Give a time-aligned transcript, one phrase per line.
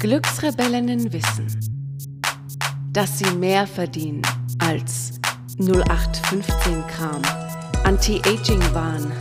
[0.00, 1.46] Glücksrebellinnen wissen,
[2.90, 4.22] dass sie mehr verdienen
[4.58, 5.20] als
[5.58, 7.20] 0815 Kram,
[7.84, 9.12] Anti-Aging-Wahn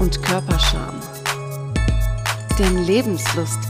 [0.00, 0.98] und Körperscham.
[2.58, 3.60] Denn Lebenslust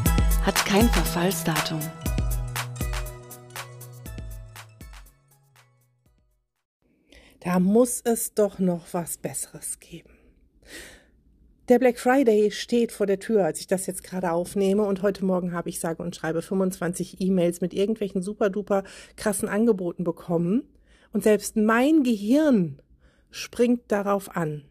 [0.43, 1.81] hat kein Verfallsdatum.
[7.41, 10.09] Da muss es doch noch was Besseres geben.
[11.69, 14.85] Der Black Friday steht vor der Tür, als ich das jetzt gerade aufnehme.
[14.85, 18.83] Und heute Morgen habe ich sage und schreibe 25 E-Mails mit irgendwelchen super duper
[19.17, 20.65] krassen Angeboten bekommen.
[21.13, 22.83] Und selbst mein Gehirn
[23.31, 24.65] springt darauf an.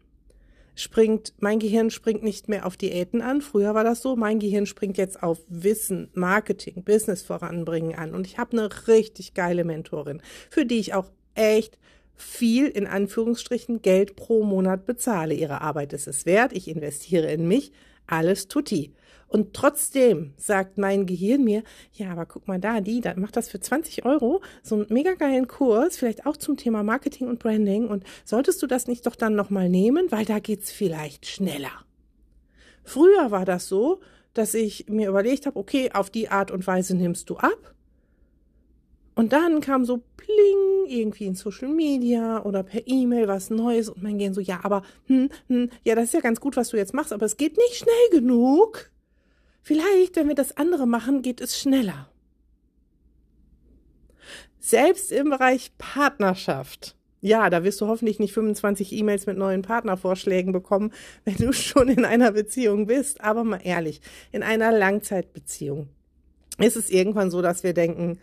[0.74, 3.40] Springt, mein Gehirn springt nicht mehr auf Diäten an.
[3.40, 4.14] Früher war das so.
[4.14, 8.14] Mein Gehirn springt jetzt auf Wissen, Marketing, Business voranbringen an.
[8.14, 11.78] Und ich habe eine richtig geile Mentorin, für die ich auch echt
[12.14, 15.34] viel in Anführungsstrichen Geld pro Monat bezahle.
[15.34, 17.72] Ihre Arbeit ist es wert, ich investiere in mich,
[18.06, 18.94] alles tutti.
[19.32, 21.62] Und trotzdem sagt mein Gehirn mir,
[21.94, 25.14] ja, aber guck mal da, die, da macht das für 20 Euro, so einen mega
[25.14, 27.88] geilen Kurs, vielleicht auch zum Thema Marketing und Branding.
[27.88, 31.72] Und solltest du das nicht doch dann nochmal nehmen, weil da geht's vielleicht schneller.
[32.84, 34.00] Früher war das so,
[34.34, 37.74] dass ich mir überlegt habe, okay, auf die Art und Weise nimmst du ab.
[39.14, 44.02] Und dann kam so pling, irgendwie in Social Media oder per E-Mail was Neues und
[44.02, 46.76] mein Gehen so, ja, aber, hm, hm, ja, das ist ja ganz gut, was du
[46.76, 48.90] jetzt machst, aber es geht nicht schnell genug.
[49.62, 52.08] Vielleicht, wenn wir das andere machen, geht es schneller.
[54.58, 56.96] Selbst im Bereich Partnerschaft.
[57.20, 60.92] Ja, da wirst du hoffentlich nicht 25 E-Mails mit neuen Partnervorschlägen bekommen,
[61.24, 63.20] wenn du schon in einer Beziehung bist.
[63.20, 64.00] Aber mal ehrlich,
[64.32, 65.88] in einer Langzeitbeziehung
[66.58, 68.18] ist es irgendwann so, dass wir denken,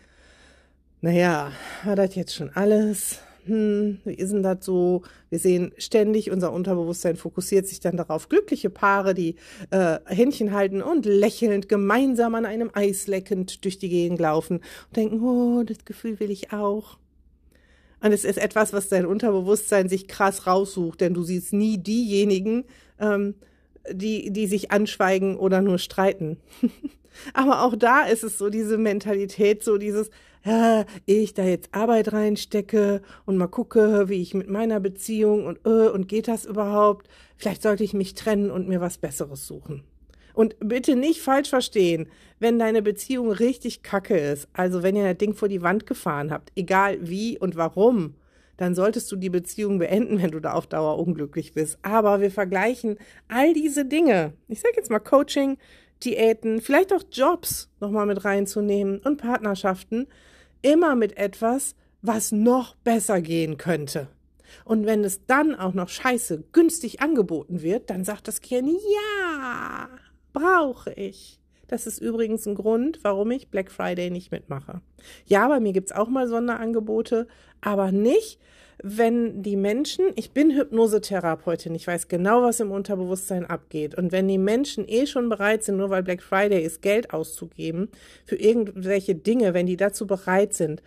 [1.01, 1.51] naja,
[1.83, 3.19] war das jetzt schon alles?
[3.45, 5.01] Hm, wie ist denn das so?
[5.29, 8.29] Wir sehen ständig, unser Unterbewusstsein fokussiert sich dann darauf.
[8.29, 9.35] Glückliche Paare, die
[9.71, 14.97] äh, Händchen halten und lächelnd gemeinsam an einem Eis leckend durch die Gegend laufen und
[14.97, 16.97] denken, oh, das Gefühl will ich auch.
[18.01, 22.65] Und es ist etwas, was dein Unterbewusstsein sich krass raussucht, denn du siehst nie diejenigen,
[22.99, 23.35] ähm,
[23.91, 26.37] die, die sich anschweigen oder nur streiten.
[27.33, 30.09] Aber auch da ist es so diese Mentalität, so dieses,
[30.43, 35.59] ja, ich da jetzt Arbeit reinstecke und mal gucke, wie ich mit meiner Beziehung und
[35.65, 37.07] äh, und geht das überhaupt?
[37.37, 39.83] Vielleicht sollte ich mich trennen und mir was Besseres suchen.
[40.33, 42.07] Und bitte nicht falsch verstehen,
[42.39, 46.31] wenn deine Beziehung richtig kacke ist, also wenn ihr das Ding vor die Wand gefahren
[46.31, 48.15] habt, egal wie und warum,
[48.55, 51.79] dann solltest du die Beziehung beenden, wenn du da auf Dauer unglücklich bist.
[51.81, 52.97] Aber wir vergleichen
[53.29, 54.33] all diese Dinge.
[54.47, 55.57] Ich sage jetzt mal Coaching,
[56.03, 60.07] Diäten, vielleicht auch Jobs nochmal mit reinzunehmen und Partnerschaften,
[60.61, 64.07] immer mit etwas, was noch besser gehen könnte.
[64.65, 69.89] Und wenn es dann auch noch scheiße günstig angeboten wird, dann sagt das Kind, ja,
[70.33, 71.38] brauche ich.
[71.69, 74.81] Das ist übrigens ein Grund, warum ich Black Friday nicht mitmache.
[75.25, 77.27] Ja, bei mir gibt's auch mal Sonderangebote,
[77.61, 78.39] aber nicht,
[78.81, 83.93] wenn die Menschen, ich bin Hypnosetherapeutin, ich weiß genau, was im Unterbewusstsein abgeht.
[83.93, 87.89] Und wenn die Menschen eh schon bereit sind, nur weil Black Friday ist, Geld auszugeben
[88.25, 90.81] für irgendwelche Dinge, wenn die dazu bereit sind,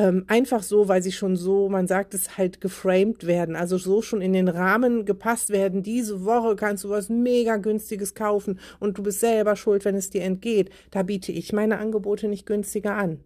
[0.00, 4.00] ähm, einfach so, weil sie schon so, man sagt es halt, geframed werden, also so
[4.00, 5.82] schon in den Rahmen gepasst werden.
[5.82, 10.08] Diese Woche kannst du was mega günstiges kaufen und du bist selber schuld, wenn es
[10.08, 10.70] dir entgeht.
[10.90, 13.20] Da biete ich meine Angebote nicht günstiger an.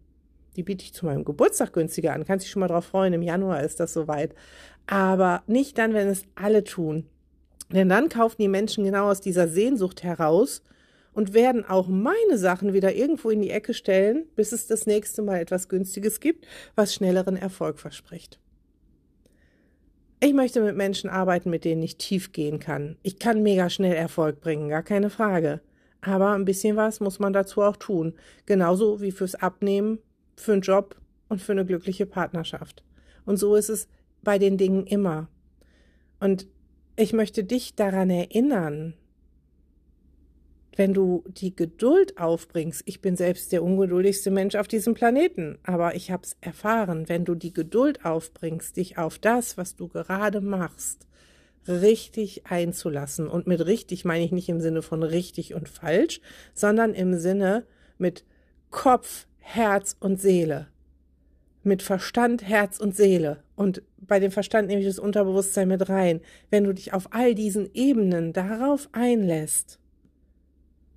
[0.57, 2.25] Die biete ich zu meinem Geburtstag günstiger an.
[2.25, 3.13] Kannst dich schon mal drauf freuen.
[3.13, 4.35] Im Januar ist das soweit.
[4.89, 7.07] Aber nicht dann, wenn es alle tun.
[7.73, 10.63] Denn dann kaufen die Menschen genau aus dieser Sehnsucht heraus
[11.15, 15.23] und werden auch meine Sachen wieder irgendwo in die Ecke stellen, bis es das nächste
[15.23, 18.39] Mal etwas Günstiges gibt, was schnelleren Erfolg verspricht.
[20.21, 22.97] Ich möchte mit Menschen arbeiten, mit denen ich tief gehen kann.
[23.03, 25.61] Ich kann mega schnell Erfolg bringen, gar keine Frage.
[26.01, 28.15] Aber ein bisschen was muss man dazu auch tun.
[28.47, 29.99] Genauso wie fürs Abnehmen,
[30.37, 30.97] für einen Job
[31.29, 32.83] und für eine glückliche Partnerschaft.
[33.25, 33.89] Und so ist es
[34.23, 35.29] bei den Dingen immer.
[36.21, 36.47] Und
[36.97, 38.95] ich möchte dich daran erinnern,
[40.77, 45.95] wenn du die Geduld aufbringst, ich bin selbst der ungeduldigste Mensch auf diesem Planeten, aber
[45.95, 50.41] ich habe es erfahren, wenn du die Geduld aufbringst, dich auf das, was du gerade
[50.41, 51.07] machst,
[51.69, 53.29] richtig einzulassen.
[53.29, 56.21] Und mit richtig meine ich nicht im Sinne von richtig und falsch,
[56.55, 57.65] sondern im Sinne
[57.99, 58.25] mit
[58.71, 60.69] Kopf, Herz und Seele.
[61.63, 63.43] Mit Verstand, Herz und Seele.
[63.57, 66.21] Und bei dem Verstand nehme ich das Unterbewusstsein mit rein.
[66.51, 69.79] Wenn du dich auf all diesen Ebenen darauf einlässt,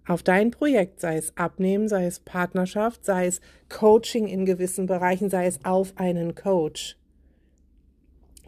[0.07, 5.29] auf dein Projekt, sei es Abnehmen, sei es Partnerschaft, sei es Coaching in gewissen Bereichen,
[5.29, 6.97] sei es auf einen Coach,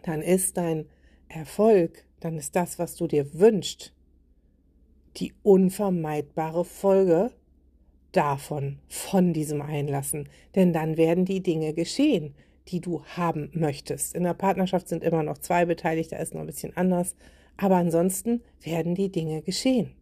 [0.04, 0.86] dann ist dein
[1.28, 3.94] Erfolg, dann ist das, was du dir wünschst,
[5.18, 7.32] die unvermeidbare Folge
[8.12, 10.30] davon, von diesem Einlassen.
[10.56, 12.34] Denn dann werden die Dinge geschehen,
[12.70, 14.16] die du haben möchtest.
[14.16, 17.16] In der Partnerschaft sind immer noch zwei beteiligt, da ist noch ein bisschen anders.
[17.58, 19.94] Aber ansonsten werden die Dinge geschehen.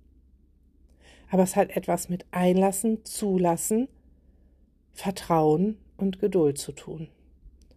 [1.30, 3.90] Aber es hat etwas mit Einlassen, Zulassen,
[4.94, 7.10] Vertrauen und Geduld zu tun.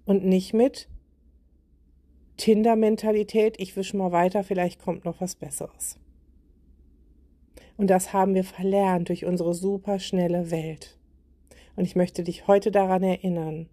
[0.05, 0.89] Und nicht mit
[2.37, 5.99] Tinder-Mentalität, ich wisch mal weiter, vielleicht kommt noch was Besseres.
[7.77, 10.99] Und das haben wir verlernt durch unsere superschnelle Welt.
[11.77, 13.69] Und ich möchte dich heute daran erinnern,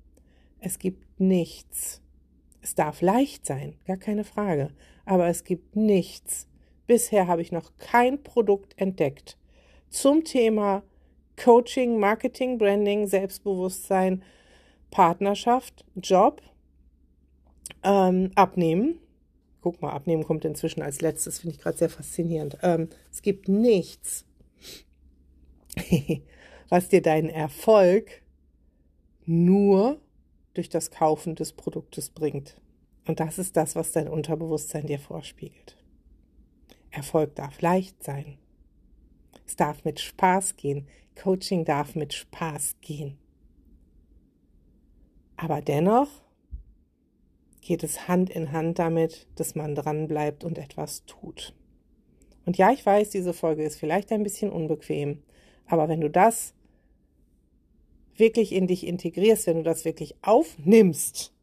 [0.59, 2.01] es gibt nichts.
[2.61, 4.71] Es darf leicht sein, gar keine Frage,
[5.05, 6.47] aber es gibt nichts.
[6.87, 9.37] Bisher habe ich noch kein Produkt entdeckt
[9.89, 10.83] zum Thema
[11.35, 14.23] Coaching, Marketing, Branding, Selbstbewusstsein,
[14.91, 16.41] Partnerschaft, Job,
[17.83, 18.99] ähm, Abnehmen.
[19.61, 22.57] Guck mal, Abnehmen kommt inzwischen als letztes, finde ich gerade sehr faszinierend.
[22.61, 24.25] Ähm, es gibt nichts,
[26.69, 28.21] was dir deinen Erfolg
[29.25, 29.99] nur
[30.53, 32.59] durch das Kaufen des Produktes bringt.
[33.05, 35.77] Und das ist das, was dein Unterbewusstsein dir vorspiegelt.
[36.89, 38.37] Erfolg darf leicht sein.
[39.47, 40.87] Es darf mit Spaß gehen.
[41.15, 43.17] Coaching darf mit Spaß gehen.
[45.37, 46.09] Aber dennoch
[47.61, 51.53] geht es Hand in Hand damit, dass man dran bleibt und etwas tut.
[52.45, 55.21] Und ja, ich weiß, diese Folge ist vielleicht ein bisschen unbequem,
[55.65, 56.53] aber wenn du das
[58.15, 61.33] wirklich in dich integrierst, wenn du das wirklich aufnimmst,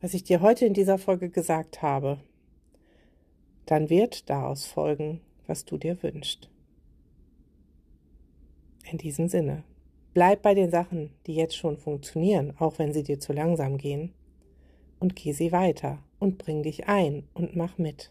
[0.00, 2.20] was ich dir heute in dieser Folge gesagt habe,
[3.66, 6.50] dann wird daraus folgen, was du dir wünschst.
[8.90, 9.64] In diesem Sinne,
[10.14, 14.12] bleib bei den Sachen, die jetzt schon funktionieren, auch wenn sie dir zu langsam gehen,
[15.00, 18.10] und geh sie weiter und bring dich ein und mach mit.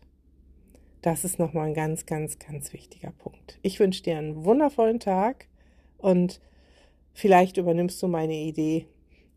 [1.02, 3.60] Das ist nochmal ein ganz, ganz, ganz wichtiger Punkt.
[3.62, 5.48] Ich wünsche dir einen wundervollen Tag
[5.98, 6.40] und
[7.18, 8.86] Vielleicht übernimmst du meine Idee.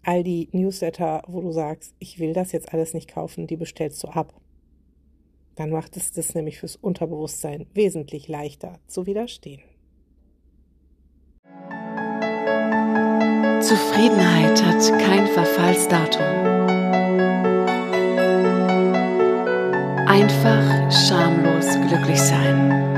[0.02, 4.04] All die Newsletter, wo du sagst, ich will das jetzt alles nicht kaufen, die bestellst
[4.04, 4.38] du ab.
[5.54, 9.62] Dann macht es das nämlich fürs Unterbewusstsein wesentlich leichter zu widerstehen.
[13.70, 16.26] Zufriedenheit hat kein Verfallsdatum.
[20.08, 22.89] Einfach schamlos glücklich sein.